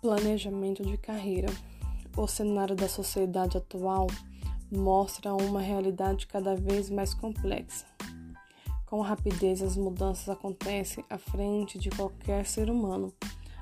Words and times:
Planejamento 0.00 0.82
de 0.82 0.96
carreira. 0.96 1.48
O 2.16 2.26
cenário 2.26 2.74
da 2.74 2.88
sociedade 2.88 3.58
atual 3.58 4.06
mostra 4.72 5.34
uma 5.34 5.60
realidade 5.60 6.26
cada 6.26 6.56
vez 6.56 6.88
mais 6.88 7.12
complexa. 7.12 7.84
Com 8.86 9.02
rapidez, 9.02 9.60
as 9.60 9.76
mudanças 9.76 10.26
acontecem 10.30 11.04
à 11.10 11.18
frente 11.18 11.78
de 11.78 11.90
qualquer 11.90 12.46
ser 12.46 12.70
humano. 12.70 13.12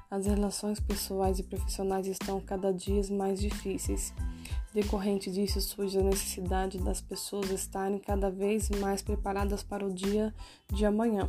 As 0.09 0.27
relações 0.27 0.79
pessoais 0.79 1.41
e 1.41 1.43
profissionais 1.43 2.07
estão 2.07 2.41
cada 2.41 2.73
dia 2.73 3.03
mais 3.11 3.41
difíceis. 3.41 4.15
Decorrente 4.73 5.33
disso, 5.33 5.61
surge 5.61 5.99
a 5.99 6.03
necessidade 6.03 6.79
das 6.79 7.01
pessoas 7.01 7.51
estarem 7.51 7.99
cada 7.99 8.31
vez 8.31 8.71
mais 8.71 9.03
preparadas 9.03 9.65
para 9.65 9.85
o 9.85 9.93
dia 9.93 10.33
de 10.73 10.87
amanhã. 10.87 11.29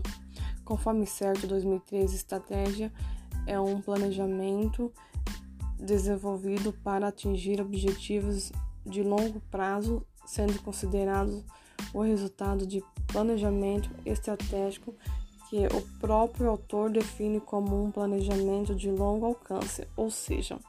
Conforme 0.64 1.08
certo 1.08 1.48
2013, 1.48 2.16
estratégia 2.16 2.94
é 3.50 3.60
um 3.60 3.82
planejamento 3.82 4.94
desenvolvido 5.80 6.72
para 6.84 7.08
atingir 7.08 7.60
objetivos 7.60 8.52
de 8.86 9.02
longo 9.02 9.42
prazo, 9.50 10.06
sendo 10.26 10.62
considerado 10.62 11.44
o 11.92 12.02
resultado 12.02 12.68
de 12.68 12.84
planejamento 13.08 13.90
estratégico 14.06 14.94
que 15.50 15.66
o 15.66 15.82
próprio 16.00 16.50
autor 16.50 16.92
define 16.92 17.40
como 17.40 17.84
um 17.84 17.90
planejamento 17.90 18.76
de 18.76 18.92
longo 18.92 19.26
alcance, 19.26 19.88
ou 19.98 20.12
seja, 20.12 20.60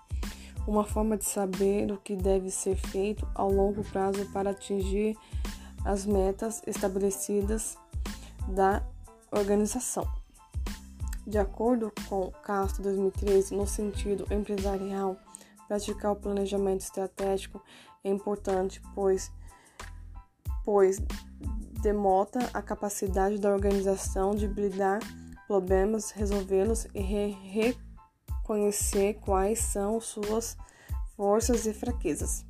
uma 0.67 0.85
forma 0.85 1.19
de 1.19 1.27
saber 1.27 1.93
o 1.93 1.99
que 1.99 2.17
deve 2.17 2.51
ser 2.51 2.77
feito 2.77 3.29
ao 3.35 3.53
longo 3.53 3.85
prazo 3.85 4.25
para 4.33 4.51
atingir 4.51 5.19
as 5.85 6.07
metas 6.07 6.63
estabelecidas 6.67 7.77
da 8.49 8.83
organização. 9.31 10.20
De 11.27 11.39
acordo 11.39 11.93
com 12.09 12.31
Castro 12.43 12.83
2013, 12.83 13.55
no 13.55 13.67
sentido 13.67 14.27
empresarial, 14.33 15.17
praticar 15.69 16.13
o 16.13 16.17
planejamento 16.17 16.81
estratégico 16.81 17.63
é 18.03 18.11
importante, 18.11 18.83
pois, 18.95 19.31
pois 20.65 21.01
demota 21.83 22.51
a 22.53 22.61
capacidade 22.61 23.39
da 23.39 23.51
organização 23.51 24.35
de 24.35 24.49
blindar 24.49 25.01
problemas, 25.47 26.11
resolvê-los 26.11 26.87
e 26.95 27.01
re 27.01 27.37
reconhecer 28.43 29.15
quais 29.15 29.59
são 29.61 30.01
suas 30.01 30.57
forças 31.17 31.67
e 31.67 31.75
fraquezas. 31.75 32.45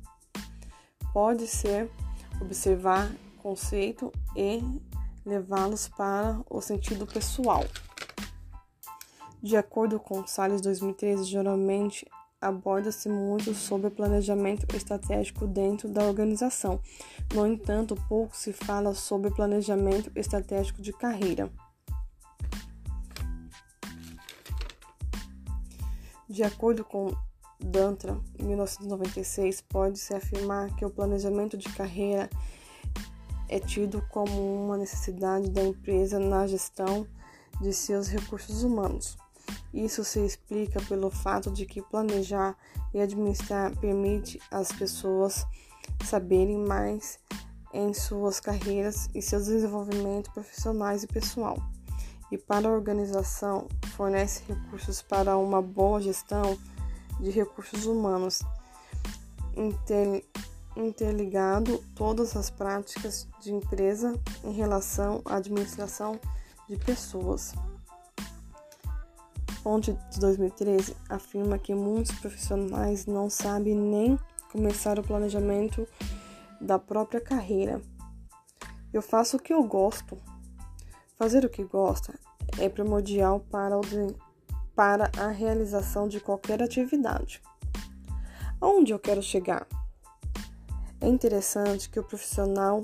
Pode 1.13 1.45
ser 1.45 1.91
observar 2.39 3.11
conceito 3.39 4.11
e 4.35 4.63
levá-los 5.25 5.87
para 5.87 6.41
o 6.49 6.61
sentido 6.61 7.05
pessoal. 7.05 7.63
De 9.41 9.57
acordo 9.57 9.99
com 9.99 10.27
Salles 10.27 10.61
2013, 10.61 11.23
geralmente 11.23 12.05
aborda-se 12.39 13.09
muito 13.09 13.55
sobre 13.55 13.89
planejamento 13.89 14.67
estratégico 14.75 15.47
dentro 15.47 15.89
da 15.89 16.03
organização. 16.03 16.79
No 17.33 17.47
entanto, 17.47 17.95
pouco 18.07 18.37
se 18.37 18.53
fala 18.53 18.93
sobre 18.93 19.31
planejamento 19.31 20.11
estratégico 20.15 20.79
de 20.79 20.93
carreira. 20.93 21.51
De 26.29 26.43
acordo 26.43 26.85
com 26.85 27.11
Dantra, 27.59 28.19
em 28.39 28.43
1996, 28.43 29.61
pode-se 29.61 30.13
afirmar 30.13 30.75
que 30.75 30.85
o 30.85 30.89
planejamento 30.89 31.57
de 31.57 31.67
carreira 31.69 32.29
é 33.49 33.59
tido 33.59 34.03
como 34.09 34.65
uma 34.65 34.77
necessidade 34.77 35.49
da 35.49 35.63
empresa 35.63 36.19
na 36.19 36.45
gestão 36.45 37.07
de 37.59 37.73
seus 37.73 38.07
recursos 38.07 38.63
humanos. 38.63 39.17
Isso 39.73 40.03
se 40.03 40.19
explica 40.19 40.81
pelo 40.81 41.09
fato 41.09 41.49
de 41.49 41.65
que 41.65 41.81
planejar 41.81 42.57
e 42.93 42.99
administrar 42.99 43.75
permite 43.77 44.41
às 44.51 44.71
pessoas 44.71 45.45
saberem 46.05 46.57
mais 46.57 47.19
em 47.73 47.93
suas 47.93 48.39
carreiras 48.39 49.09
e 49.15 49.21
seus 49.21 49.45
desenvolvimentos 49.45 50.31
profissionais 50.33 51.03
e 51.03 51.07
pessoal. 51.07 51.57
E 52.29 52.37
para 52.37 52.67
a 52.67 52.71
organização, 52.71 53.67
fornece 53.95 54.43
recursos 54.47 55.01
para 55.01 55.37
uma 55.37 55.61
boa 55.61 56.01
gestão 56.01 56.57
de 57.19 57.29
recursos 57.29 57.85
humanos, 57.85 58.41
interligado 60.75 61.83
todas 61.93 62.35
as 62.35 62.49
práticas 62.49 63.27
de 63.41 63.53
empresa 63.53 64.17
em 64.43 64.53
relação 64.53 65.21
à 65.25 65.35
administração 65.35 66.19
de 66.67 66.77
pessoas. 66.77 67.53
Fonte 69.61 69.95
de 70.09 70.19
2013 70.19 70.95
afirma 71.07 71.59
que 71.59 71.75
muitos 71.75 72.17
profissionais 72.19 73.05
não 73.05 73.29
sabem 73.29 73.75
nem 73.75 74.19
começar 74.51 74.97
o 74.97 75.03
planejamento 75.03 75.87
da 76.59 76.79
própria 76.79 77.21
carreira. 77.21 77.79
Eu 78.91 79.03
faço 79.03 79.37
o 79.37 79.39
que 79.39 79.53
eu 79.53 79.63
gosto. 79.63 80.17
Fazer 81.15 81.45
o 81.45 81.49
que 81.49 81.63
gosta 81.63 82.13
é 82.57 82.67
primordial 82.67 83.39
para, 83.51 83.77
o, 83.77 83.81
para 84.75 85.11
a 85.19 85.27
realização 85.27 86.07
de 86.07 86.19
qualquer 86.19 86.63
atividade. 86.63 87.39
Aonde 88.59 88.93
eu 88.93 88.99
quero 88.99 89.21
chegar? 89.21 89.67
É 90.99 91.07
interessante 91.07 91.87
que 91.87 91.99
o 91.99 92.03
profissional 92.03 92.81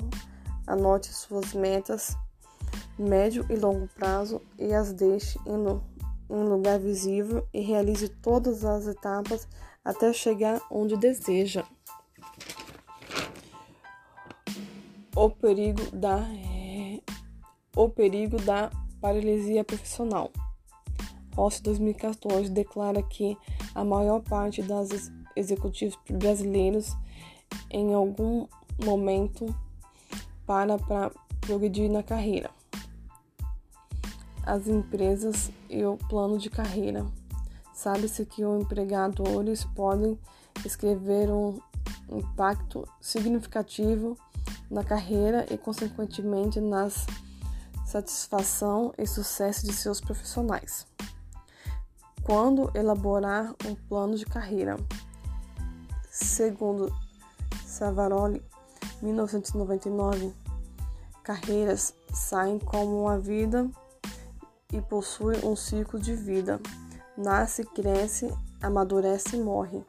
anote 0.68 1.12
suas 1.12 1.54
metas 1.54 2.16
médio 3.00 3.46
e 3.50 3.56
longo 3.56 3.88
prazo 3.88 4.42
e 4.60 4.74
as 4.74 4.94
deixe 4.94 5.40
em 5.46 5.58
em 6.30 6.44
lugar 6.44 6.80
visível 6.80 7.48
e 7.54 7.62
realize 7.62 8.10
todas 8.10 8.66
as 8.66 8.88
etapas 8.88 9.48
até 9.84 10.12
chegar 10.12 10.62
onde 10.70 10.98
deseja. 10.98 11.64
O 15.16 15.30
perigo 15.30 15.82
da 15.92 16.20
o 17.76 17.90
perigo 17.90 18.38
da 18.42 18.72
paralisia 19.00 19.64
profissional. 19.64 20.32
Rossi 21.36 21.62
2014 21.62 22.50
declara 22.50 23.02
que 23.04 23.38
a 23.76 23.84
maior 23.84 24.22
parte 24.22 24.64
das 24.64 25.12
executivos 25.36 25.98
brasileiros 26.10 26.96
em 27.70 27.94
algum 27.94 28.48
momento 28.84 29.46
para 30.46 30.78
para 30.80 31.12
progredir 31.42 31.90
na 31.90 32.02
carreira 32.02 32.57
as 34.48 34.68
empresas 34.68 35.52
e 35.70 35.84
o 35.84 35.98
plano 35.98 36.38
de 36.38 36.50
carreira. 36.50 37.06
Sabe-se 37.74 38.26
que 38.26 38.44
os 38.46 38.64
empregadores 38.64 39.66
podem 39.66 40.18
escrever 40.66 41.30
um 41.30 41.60
impacto 42.10 42.88
significativo 43.02 44.18
na 44.72 44.84
carreira 44.84 45.46
e, 45.52 45.58
consequentemente, 45.58 46.60
na 46.60 46.88
satisfação 47.86 48.94
e 48.98 49.06
sucesso 49.06 49.66
de 49.66 49.74
seus 49.74 50.00
profissionais. 50.00 50.88
Quando 52.24 52.72
elaborar 52.74 53.54
um 53.66 53.76
plano 53.76 54.16
de 54.16 54.26
carreira? 54.26 54.78
Segundo 56.10 56.92
Savaroli, 57.66 58.42
1999, 59.02 60.34
carreiras 61.24 61.94
saem 62.14 62.58
como 62.58 63.04
uma 63.04 63.20
vida 63.20 63.70
e 64.72 64.82
possui 64.82 65.38
um 65.46 65.56
ciclo 65.56 66.00
de 66.00 66.16
vida. 66.16 66.60
Nasce, 67.18 67.64
cresce, 67.64 68.32
amadurece 68.62 69.38
e 69.38 69.40
morre. 69.42 69.84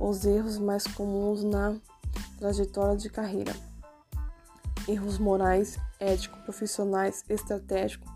Os 0.00 0.24
erros 0.24 0.58
mais 0.58 0.86
comuns 0.86 1.42
na 1.42 1.76
trajetória 2.38 2.96
de 2.96 3.08
carreira: 3.10 3.54
erros 4.86 5.18
morais, 5.18 5.78
éticos, 5.98 6.40
profissionais, 6.42 7.24
estratégicos 7.28 8.10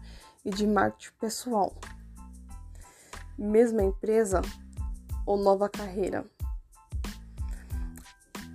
e 0.44 0.50
de 0.50 0.66
marketing 0.66 1.12
pessoal. 1.18 1.74
Mesma 3.38 3.82
empresa 3.82 4.42
ou 5.26 5.36
nova 5.36 5.68
carreira? 5.68 6.24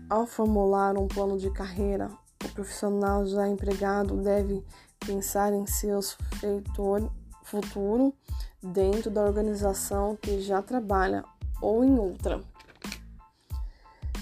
Ao 0.08 0.28
formular 0.28 0.98
um 0.98 1.08
plano 1.08 1.38
de 1.38 1.50
carreira, 1.50 2.12
o 2.44 2.50
profissional 2.50 3.26
já 3.26 3.48
empregado 3.48 4.22
deve 4.22 4.64
pensar 5.06 5.54
em 5.54 5.66
seus 5.66 6.18
feitor 6.40 7.12
futuro 7.44 8.14
dentro 8.62 9.12
da 9.12 9.22
organização 9.22 10.16
que 10.16 10.42
já 10.42 10.62
trabalha 10.62 11.24
ou 11.62 11.84
em 11.84 11.98
outra. 12.00 12.42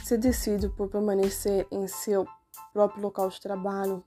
Se 0.04 0.18
decide 0.18 0.68
por 0.70 0.90
permanecer 0.90 1.66
em 1.72 1.88
seu 1.88 2.28
próprio 2.74 3.02
local 3.02 3.30
de 3.30 3.40
trabalho, 3.40 4.04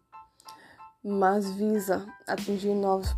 mas 1.03 1.51
visa 1.53 2.07
atingir 2.27 2.75
novos 2.75 3.17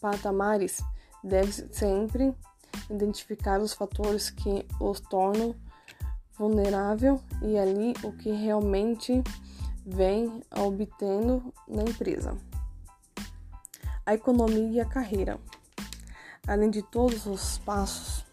patamares, 0.00 0.82
deve 1.22 1.52
sempre 1.72 2.34
identificar 2.88 3.60
os 3.60 3.72
fatores 3.72 4.30
que 4.30 4.66
os 4.80 5.00
tornam 5.00 5.54
vulnerável 6.38 7.20
e 7.42 7.58
ali 7.58 7.92
o 8.02 8.12
que 8.12 8.30
realmente 8.30 9.22
vem 9.90 10.42
obtendo 10.56 11.52
na 11.68 11.82
empresa. 11.82 12.36
A 14.06 14.14
economia 14.14 14.70
e 14.70 14.80
a 14.80 14.84
carreira. 14.84 15.38
além 16.46 16.70
de 16.70 16.82
todos 16.82 17.26
os 17.26 17.58
passos 17.58 18.24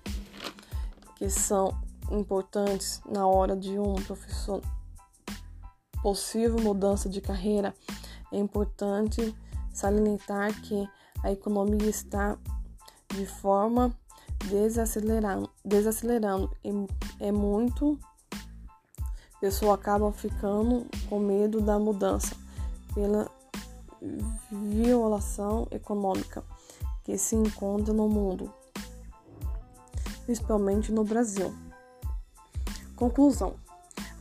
que 1.15 1.29
são 1.29 1.77
importantes 2.09 3.01
na 3.05 3.27
hora 3.27 3.55
de 3.55 3.77
um 3.77 3.95
professor 3.95 4.61
possível 6.01 6.59
mudança 6.61 7.09
de 7.09 7.19
carreira, 7.19 7.73
é 8.31 8.37
importante 8.37 9.35
salientar 9.73 10.53
que 10.61 10.87
a 11.23 11.31
economia 11.31 11.89
está 11.89 12.37
de 13.13 13.25
forma 13.25 13.93
desacelerando, 14.45 15.49
desacelerando 15.65 16.49
é 17.19 17.31
muito 17.31 17.99
pessoa 19.39 19.75
acaba 19.75 20.11
ficando 20.11 20.85
com 21.09 21.19
medo 21.19 21.61
da 21.61 21.77
mudança 21.77 22.35
pela 22.93 23.29
violação 24.51 25.67
econômica 25.71 26.43
que 27.03 27.17
se 27.17 27.35
encontra 27.35 27.93
no 27.93 28.09
mundo, 28.09 28.51
principalmente 30.25 30.91
no 30.91 31.03
Brasil. 31.03 31.53
Conclusão: 32.95 33.55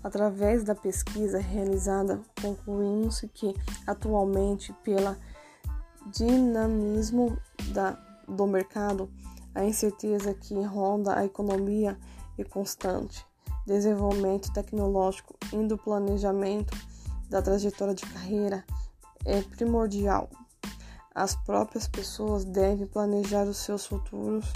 através 0.04 0.62
da 0.62 0.74
pesquisa 0.74 1.38
realizada, 1.38 2.20
concluímos 2.40 3.24
que 3.34 3.54
atualmente, 3.86 4.72
pela 4.84 5.18
dinamismo 6.12 7.36
da, 7.72 7.92
do 8.28 8.46
mercado, 8.46 9.10
a 9.54 9.64
incerteza 9.64 10.32
que 10.34 10.54
ronda 10.62 11.18
a 11.18 11.24
economia 11.24 11.98
é 12.38 12.44
constante. 12.44 13.26
Desenvolvimento 13.66 14.52
tecnológico 14.52 15.34
e 15.52 15.56
do 15.66 15.76
planejamento 15.76 16.76
da 17.28 17.42
trajetória 17.42 17.94
de 17.94 18.06
carreira 18.06 18.64
é 19.24 19.42
primordial. 19.42 20.30
As 21.14 21.34
próprias 21.34 21.88
pessoas 21.88 22.44
devem 22.44 22.86
planejar 22.86 23.44
os 23.44 23.56
seus 23.56 23.86
futuros, 23.86 24.46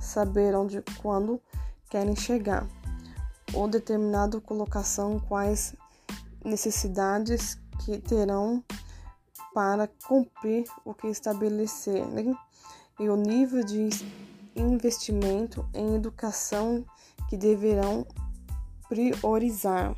saber 0.00 0.54
onde 0.54 0.82
quando 1.00 1.40
querem 1.88 2.14
chegar, 2.14 2.66
ou 3.54 3.68
determinada 3.68 4.40
colocação 4.40 5.18
quais 5.20 5.74
necessidades 6.44 7.58
que 7.84 7.98
terão 7.98 8.62
para 9.54 9.88
cumprir 10.06 10.64
o 10.84 10.92
que 10.92 11.06
estabelecerem 11.08 12.36
e 12.98 13.08
o 13.08 13.16
nível 13.16 13.64
de 13.64 13.88
investimento 14.54 15.66
em 15.72 15.94
educação 15.94 16.84
que 17.28 17.36
deverão 17.36 18.06
priorizar. 18.88 19.96